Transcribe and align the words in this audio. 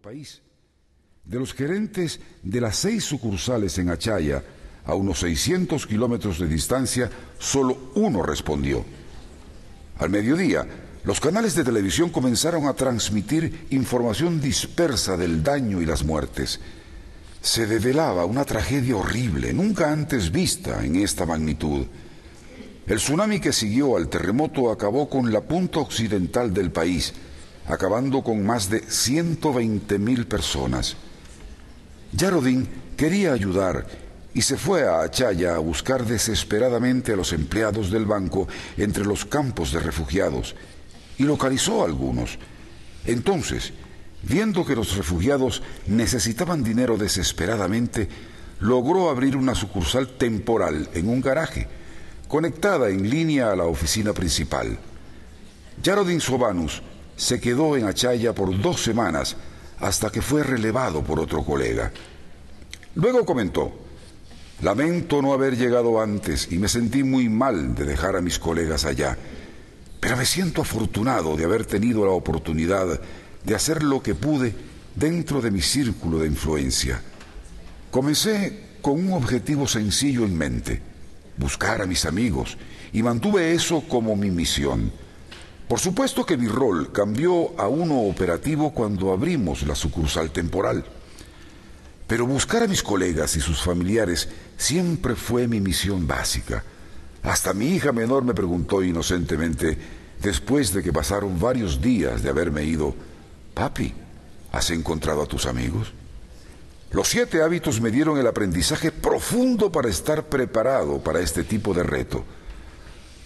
país. 0.00 0.40
De 1.24 1.38
los 1.38 1.52
gerentes 1.52 2.20
de 2.42 2.60
las 2.60 2.76
seis 2.76 3.04
sucursales 3.04 3.76
en 3.78 3.90
Achaya, 3.90 4.42
a 4.86 4.94
unos 4.94 5.20
600 5.20 5.86
kilómetros 5.86 6.38
de 6.38 6.48
distancia, 6.48 7.10
solo 7.38 7.90
uno 7.94 8.22
respondió. 8.22 8.84
Al 9.98 10.08
mediodía, 10.08 10.66
los 11.04 11.20
canales 11.20 11.54
de 11.54 11.64
televisión 11.64 12.08
comenzaron 12.08 12.66
a 12.66 12.72
transmitir 12.72 13.66
información 13.70 14.40
dispersa 14.40 15.18
del 15.18 15.42
daño 15.42 15.82
y 15.82 15.86
las 15.86 16.02
muertes. 16.02 16.60
Se 17.42 17.66
develaba 17.66 18.24
una 18.24 18.44
tragedia 18.44 18.96
horrible, 18.96 19.52
nunca 19.52 19.92
antes 19.92 20.32
vista 20.32 20.84
en 20.84 20.96
esta 20.96 21.26
magnitud. 21.26 21.86
El 22.86 22.96
tsunami 22.96 23.38
que 23.38 23.52
siguió 23.52 23.96
al 23.96 24.08
terremoto 24.08 24.70
acabó 24.70 25.10
con 25.10 25.30
la 25.30 25.42
punta 25.42 25.78
occidental 25.78 26.52
del 26.54 26.72
país, 26.72 27.12
acabando 27.70 28.22
con 28.22 28.44
más 28.44 28.68
de 28.68 28.80
120 28.80 29.98
mil 29.98 30.26
personas. 30.26 30.96
Yarodin 32.12 32.68
quería 32.96 33.32
ayudar 33.32 33.86
y 34.34 34.42
se 34.42 34.56
fue 34.56 34.86
a 34.86 35.02
Achaya 35.02 35.54
a 35.54 35.58
buscar 35.58 36.04
desesperadamente 36.04 37.12
a 37.12 37.16
los 37.16 37.32
empleados 37.32 37.90
del 37.90 38.04
banco 38.04 38.48
entre 38.76 39.04
los 39.04 39.24
campos 39.24 39.72
de 39.72 39.80
refugiados 39.80 40.54
y 41.18 41.24
localizó 41.24 41.82
a 41.82 41.86
algunos. 41.86 42.38
Entonces, 43.04 43.72
viendo 44.22 44.64
que 44.64 44.76
los 44.76 44.96
refugiados 44.96 45.62
necesitaban 45.86 46.62
dinero 46.64 46.96
desesperadamente, 46.96 48.08
logró 48.60 49.10
abrir 49.10 49.36
una 49.36 49.54
sucursal 49.54 50.08
temporal 50.08 50.88
en 50.94 51.08
un 51.08 51.20
garaje, 51.20 51.68
conectada 52.28 52.90
en 52.90 53.08
línea 53.08 53.50
a 53.52 53.56
la 53.56 53.64
oficina 53.64 54.12
principal. 54.12 54.78
Yarodin 55.82 56.20
Sobanus 56.20 56.82
se 57.20 57.38
quedó 57.38 57.76
en 57.76 57.84
Achaya 57.84 58.34
por 58.34 58.58
dos 58.62 58.82
semanas 58.82 59.36
hasta 59.78 60.10
que 60.10 60.22
fue 60.22 60.42
relevado 60.42 61.04
por 61.04 61.20
otro 61.20 61.44
colega. 61.44 61.92
Luego 62.94 63.26
comentó, 63.26 63.70
lamento 64.62 65.20
no 65.20 65.34
haber 65.34 65.54
llegado 65.54 66.00
antes 66.00 66.50
y 66.50 66.58
me 66.58 66.66
sentí 66.66 67.04
muy 67.04 67.28
mal 67.28 67.74
de 67.74 67.84
dejar 67.84 68.16
a 68.16 68.22
mis 68.22 68.38
colegas 68.38 68.86
allá, 68.86 69.18
pero 70.00 70.16
me 70.16 70.24
siento 70.24 70.62
afortunado 70.62 71.36
de 71.36 71.44
haber 71.44 71.66
tenido 71.66 72.06
la 72.06 72.12
oportunidad 72.12 72.98
de 73.44 73.54
hacer 73.54 73.82
lo 73.82 74.02
que 74.02 74.14
pude 74.14 74.54
dentro 74.96 75.42
de 75.42 75.50
mi 75.50 75.60
círculo 75.60 76.20
de 76.20 76.26
influencia. 76.26 77.02
Comencé 77.90 78.78
con 78.80 78.94
un 78.94 79.12
objetivo 79.12 79.68
sencillo 79.68 80.24
en 80.24 80.38
mente, 80.38 80.80
buscar 81.36 81.82
a 81.82 81.86
mis 81.86 82.06
amigos, 82.06 82.56
y 82.94 83.02
mantuve 83.02 83.52
eso 83.52 83.84
como 83.86 84.16
mi 84.16 84.30
misión. 84.30 84.90
Por 85.70 85.78
supuesto 85.78 86.26
que 86.26 86.36
mi 86.36 86.48
rol 86.48 86.90
cambió 86.90 87.56
a 87.56 87.68
uno 87.68 88.00
operativo 88.00 88.74
cuando 88.74 89.12
abrimos 89.12 89.62
la 89.62 89.76
sucursal 89.76 90.32
temporal. 90.32 90.84
Pero 92.08 92.26
buscar 92.26 92.64
a 92.64 92.66
mis 92.66 92.82
colegas 92.82 93.36
y 93.36 93.40
sus 93.40 93.62
familiares 93.62 94.28
siempre 94.56 95.14
fue 95.14 95.46
mi 95.46 95.60
misión 95.60 96.08
básica. 96.08 96.64
Hasta 97.22 97.54
mi 97.54 97.66
hija 97.66 97.92
menor 97.92 98.24
me 98.24 98.34
preguntó 98.34 98.82
inocentemente, 98.82 99.78
después 100.20 100.72
de 100.74 100.82
que 100.82 100.92
pasaron 100.92 101.38
varios 101.38 101.80
días 101.80 102.20
de 102.24 102.30
haberme 102.30 102.64
ido, 102.64 102.92
Papi, 103.54 103.94
¿has 104.50 104.70
encontrado 104.70 105.22
a 105.22 105.26
tus 105.26 105.46
amigos? 105.46 105.92
Los 106.90 107.06
siete 107.06 107.42
hábitos 107.42 107.80
me 107.80 107.92
dieron 107.92 108.18
el 108.18 108.26
aprendizaje 108.26 108.90
profundo 108.90 109.70
para 109.70 109.88
estar 109.88 110.24
preparado 110.24 110.98
para 110.98 111.20
este 111.20 111.44
tipo 111.44 111.72
de 111.72 111.84
reto. 111.84 112.24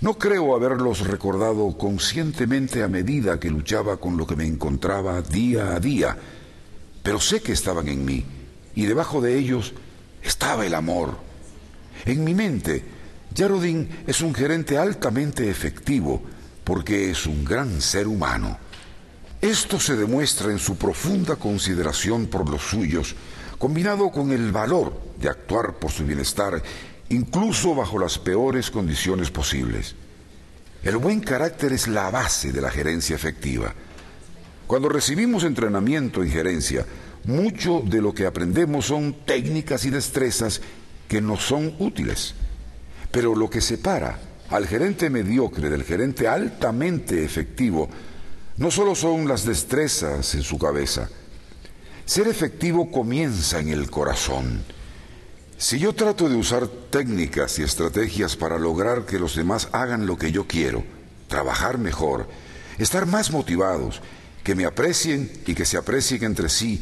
No 0.00 0.16
creo 0.16 0.54
haberlos 0.54 1.00
recordado 1.00 1.76
conscientemente 1.76 2.84
a 2.84 2.88
medida 2.88 3.40
que 3.40 3.50
luchaba 3.50 3.96
con 3.96 4.16
lo 4.16 4.28
que 4.28 4.36
me 4.36 4.46
encontraba 4.46 5.20
día 5.22 5.74
a 5.74 5.80
día, 5.80 6.16
pero 7.02 7.18
sé 7.18 7.42
que 7.42 7.50
estaban 7.50 7.88
en 7.88 8.04
mí 8.04 8.24
y 8.76 8.86
debajo 8.86 9.20
de 9.20 9.36
ellos 9.36 9.74
estaba 10.22 10.64
el 10.64 10.74
amor. 10.74 11.16
En 12.04 12.22
mi 12.22 12.32
mente, 12.32 12.84
Yarodin 13.34 13.88
es 14.06 14.20
un 14.20 14.32
gerente 14.34 14.78
altamente 14.78 15.50
efectivo 15.50 16.22
porque 16.62 17.10
es 17.10 17.26
un 17.26 17.44
gran 17.44 17.80
ser 17.80 18.06
humano. 18.06 18.56
Esto 19.40 19.80
se 19.80 19.96
demuestra 19.96 20.52
en 20.52 20.60
su 20.60 20.76
profunda 20.76 21.34
consideración 21.34 22.26
por 22.26 22.48
los 22.48 22.62
suyos, 22.62 23.16
combinado 23.58 24.10
con 24.12 24.30
el 24.30 24.52
valor 24.52 24.92
de 25.20 25.28
actuar 25.28 25.74
por 25.80 25.90
su 25.90 26.04
bienestar 26.04 26.62
incluso 27.10 27.74
bajo 27.74 27.98
las 27.98 28.18
peores 28.18 28.70
condiciones 28.70 29.30
posibles. 29.30 29.94
El 30.82 30.96
buen 30.96 31.20
carácter 31.20 31.72
es 31.72 31.88
la 31.88 32.10
base 32.10 32.52
de 32.52 32.60
la 32.60 32.70
gerencia 32.70 33.16
efectiva. 33.16 33.74
Cuando 34.66 34.88
recibimos 34.88 35.44
entrenamiento 35.44 36.22
en 36.22 36.30
gerencia, 36.30 36.86
mucho 37.24 37.82
de 37.84 38.00
lo 38.00 38.14
que 38.14 38.26
aprendemos 38.26 38.86
son 38.86 39.24
técnicas 39.24 39.84
y 39.84 39.90
destrezas 39.90 40.60
que 41.08 41.20
nos 41.20 41.42
son 41.42 41.74
útiles. 41.78 42.34
Pero 43.10 43.34
lo 43.34 43.48
que 43.48 43.60
separa 43.60 44.18
al 44.50 44.66
gerente 44.66 45.10
mediocre 45.10 45.68
del 45.68 45.84
gerente 45.84 46.28
altamente 46.28 47.24
efectivo 47.24 47.88
no 48.58 48.70
solo 48.70 48.94
son 48.94 49.26
las 49.26 49.44
destrezas 49.44 50.34
en 50.34 50.42
su 50.42 50.58
cabeza. 50.58 51.08
Ser 52.04 52.28
efectivo 52.28 52.90
comienza 52.90 53.60
en 53.60 53.68
el 53.68 53.90
corazón. 53.90 54.62
Si 55.60 55.80
yo 55.80 55.92
trato 55.92 56.28
de 56.28 56.36
usar 56.36 56.68
técnicas 56.68 57.58
y 57.58 57.64
estrategias 57.64 58.36
para 58.36 58.58
lograr 58.58 59.04
que 59.06 59.18
los 59.18 59.34
demás 59.34 59.68
hagan 59.72 60.06
lo 60.06 60.16
que 60.16 60.30
yo 60.30 60.46
quiero, 60.46 60.84
trabajar 61.26 61.78
mejor, 61.78 62.28
estar 62.78 63.06
más 63.06 63.32
motivados, 63.32 64.00
que 64.44 64.54
me 64.54 64.66
aprecien 64.66 65.32
y 65.46 65.56
que 65.56 65.64
se 65.64 65.76
aprecien 65.76 66.22
entre 66.22 66.48
sí, 66.48 66.80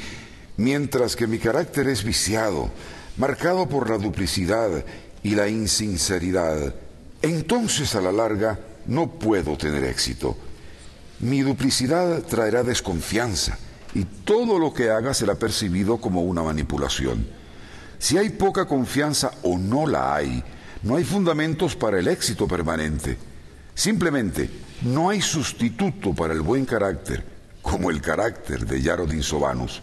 mientras 0.58 1.16
que 1.16 1.26
mi 1.26 1.38
carácter 1.38 1.88
es 1.88 2.04
viciado, 2.04 2.70
marcado 3.16 3.66
por 3.66 3.88
la 3.88 3.96
duplicidad 3.96 4.84
y 5.22 5.36
la 5.36 5.48
insinceridad, 5.48 6.74
entonces 7.22 7.94
a 7.94 8.02
la 8.02 8.12
larga 8.12 8.60
no 8.84 9.10
puedo 9.12 9.56
tener 9.56 9.84
éxito. 9.84 10.36
Mi 11.20 11.40
duplicidad 11.40 12.24
traerá 12.24 12.62
desconfianza 12.62 13.56
y 13.94 14.04
todo 14.04 14.58
lo 14.58 14.74
que 14.74 14.90
haga 14.90 15.14
será 15.14 15.34
percibido 15.34 15.96
como 15.96 16.20
una 16.20 16.42
manipulación. 16.42 17.45
Si 17.98 18.18
hay 18.18 18.30
poca 18.30 18.66
confianza 18.66 19.32
o 19.42 19.58
no 19.58 19.86
la 19.86 20.14
hay, 20.14 20.42
no 20.82 20.96
hay 20.96 21.04
fundamentos 21.04 21.74
para 21.74 21.98
el 21.98 22.08
éxito 22.08 22.46
permanente. 22.46 23.16
Simplemente 23.74 24.48
no 24.82 25.10
hay 25.10 25.20
sustituto 25.20 26.14
para 26.14 26.34
el 26.34 26.40
buen 26.40 26.64
carácter, 26.64 27.24
como 27.62 27.90
el 27.90 28.00
carácter 28.00 28.66
de 28.66 28.80
Yarodin 28.80 29.22
Sobanus. 29.22 29.82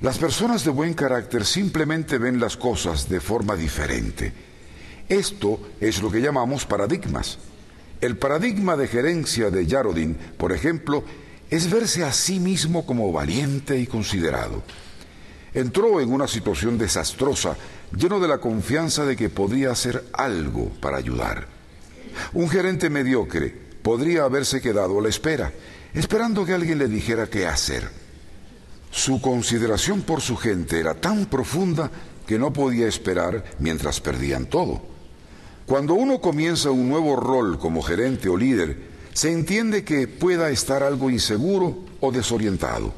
Las 0.00 0.18
personas 0.18 0.64
de 0.64 0.70
buen 0.70 0.94
carácter 0.94 1.44
simplemente 1.44 2.18
ven 2.18 2.38
las 2.40 2.56
cosas 2.56 3.08
de 3.08 3.20
forma 3.20 3.56
diferente. 3.56 4.32
Esto 5.08 5.60
es 5.80 6.02
lo 6.02 6.10
que 6.10 6.20
llamamos 6.20 6.66
paradigmas. 6.66 7.38
El 8.00 8.16
paradigma 8.16 8.76
de 8.76 8.86
gerencia 8.86 9.50
de 9.50 9.66
Yarodin, 9.66 10.16
por 10.36 10.52
ejemplo, 10.52 11.02
es 11.50 11.70
verse 11.70 12.04
a 12.04 12.12
sí 12.12 12.38
mismo 12.38 12.86
como 12.86 13.10
valiente 13.10 13.78
y 13.78 13.86
considerado. 13.86 14.62
Entró 15.54 16.00
en 16.00 16.12
una 16.12 16.28
situación 16.28 16.76
desastrosa, 16.78 17.56
lleno 17.96 18.20
de 18.20 18.28
la 18.28 18.38
confianza 18.38 19.04
de 19.04 19.16
que 19.16 19.30
podría 19.30 19.70
hacer 19.70 20.04
algo 20.12 20.70
para 20.80 20.98
ayudar. 20.98 21.46
Un 22.32 22.48
gerente 22.48 22.90
mediocre 22.90 23.54
podría 23.82 24.24
haberse 24.24 24.60
quedado 24.60 24.98
a 24.98 25.02
la 25.02 25.08
espera, 25.08 25.52
esperando 25.94 26.44
que 26.44 26.52
alguien 26.52 26.78
le 26.78 26.88
dijera 26.88 27.28
qué 27.28 27.46
hacer. 27.46 27.88
Su 28.90 29.20
consideración 29.20 30.02
por 30.02 30.20
su 30.20 30.36
gente 30.36 30.80
era 30.80 30.94
tan 30.94 31.26
profunda 31.26 31.90
que 32.26 32.38
no 32.38 32.52
podía 32.52 32.86
esperar 32.86 33.44
mientras 33.58 34.00
perdían 34.00 34.46
todo. 34.46 34.82
Cuando 35.66 35.94
uno 35.94 36.20
comienza 36.20 36.70
un 36.70 36.88
nuevo 36.88 37.16
rol 37.16 37.58
como 37.58 37.82
gerente 37.82 38.28
o 38.28 38.36
líder, 38.36 38.88
se 39.12 39.32
entiende 39.32 39.84
que 39.84 40.08
pueda 40.08 40.50
estar 40.50 40.82
algo 40.82 41.10
inseguro 41.10 41.78
o 42.00 42.12
desorientado. 42.12 42.92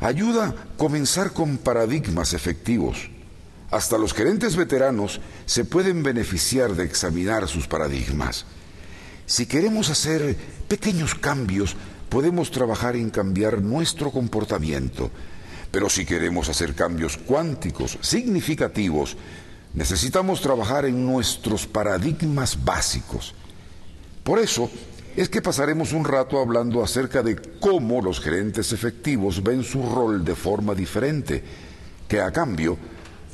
Ayuda 0.00 0.46
a 0.46 0.54
comenzar 0.76 1.32
con 1.32 1.58
paradigmas 1.58 2.32
efectivos. 2.32 3.10
Hasta 3.70 3.98
los 3.98 4.14
gerentes 4.14 4.56
veteranos 4.56 5.20
se 5.44 5.64
pueden 5.64 6.02
beneficiar 6.02 6.74
de 6.74 6.84
examinar 6.84 7.48
sus 7.48 7.66
paradigmas. 7.66 8.44
Si 9.26 9.46
queremos 9.46 9.90
hacer 9.90 10.36
pequeños 10.68 11.14
cambios, 11.14 11.74
podemos 12.08 12.50
trabajar 12.50 12.94
en 12.94 13.10
cambiar 13.10 13.60
nuestro 13.60 14.12
comportamiento. 14.12 15.10
Pero 15.72 15.90
si 15.90 16.06
queremos 16.06 16.48
hacer 16.48 16.74
cambios 16.74 17.16
cuánticos 17.16 17.98
significativos, 18.00 19.16
necesitamos 19.74 20.40
trabajar 20.40 20.86
en 20.86 21.04
nuestros 21.04 21.66
paradigmas 21.66 22.64
básicos. 22.64 23.34
Por 24.22 24.38
eso, 24.38 24.70
es 25.16 25.30
que 25.30 25.40
pasaremos 25.40 25.92
un 25.92 26.04
rato 26.04 26.38
hablando 26.38 26.84
acerca 26.84 27.22
de 27.22 27.36
cómo 27.58 28.02
los 28.02 28.20
gerentes 28.20 28.72
efectivos 28.72 29.42
ven 29.42 29.64
su 29.64 29.82
rol 29.82 30.22
de 30.24 30.34
forma 30.34 30.74
diferente, 30.74 31.42
que 32.06 32.20
a 32.20 32.30
cambio 32.30 32.76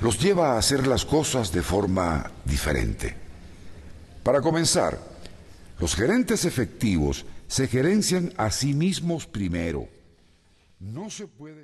los 0.00 0.18
lleva 0.20 0.52
a 0.52 0.58
hacer 0.58 0.86
las 0.86 1.04
cosas 1.04 1.52
de 1.52 1.62
forma 1.62 2.30
diferente. 2.44 3.16
Para 4.22 4.40
comenzar, 4.40 4.98
los 5.80 5.96
gerentes 5.96 6.44
efectivos 6.44 7.24
se 7.48 7.66
gerencian 7.66 8.32
a 8.36 8.52
sí 8.52 8.74
mismos 8.74 9.26
primero. 9.26 9.88
No 10.78 11.10
se 11.10 11.26
puede 11.26 11.60